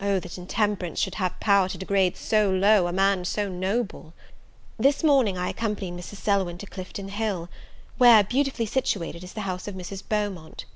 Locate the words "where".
7.98-8.22